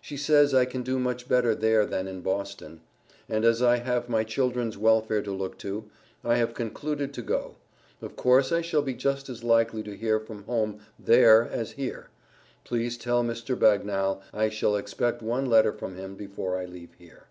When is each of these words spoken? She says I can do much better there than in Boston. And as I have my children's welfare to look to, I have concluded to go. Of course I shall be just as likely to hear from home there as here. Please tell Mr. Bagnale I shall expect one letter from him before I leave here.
She 0.00 0.16
says 0.16 0.54
I 0.54 0.64
can 0.64 0.82
do 0.82 0.98
much 0.98 1.28
better 1.28 1.54
there 1.54 1.84
than 1.84 2.08
in 2.08 2.22
Boston. 2.22 2.80
And 3.28 3.44
as 3.44 3.60
I 3.60 3.76
have 3.76 4.08
my 4.08 4.24
children's 4.24 4.78
welfare 4.78 5.20
to 5.20 5.30
look 5.30 5.58
to, 5.58 5.84
I 6.24 6.36
have 6.36 6.54
concluded 6.54 7.12
to 7.12 7.20
go. 7.20 7.56
Of 8.00 8.16
course 8.16 8.52
I 8.52 8.62
shall 8.62 8.80
be 8.80 8.94
just 8.94 9.28
as 9.28 9.44
likely 9.44 9.82
to 9.82 9.94
hear 9.94 10.18
from 10.18 10.44
home 10.44 10.80
there 10.98 11.42
as 11.46 11.72
here. 11.72 12.08
Please 12.64 12.96
tell 12.96 13.22
Mr. 13.22 13.54
Bagnale 13.54 14.22
I 14.32 14.48
shall 14.48 14.76
expect 14.76 15.20
one 15.20 15.44
letter 15.44 15.74
from 15.74 15.94
him 15.94 16.14
before 16.14 16.58
I 16.58 16.64
leave 16.64 16.94
here. 16.98 17.24